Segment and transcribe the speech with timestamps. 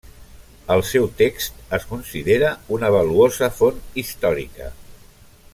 [0.75, 4.75] El seu text es considera una valuosa font històrica.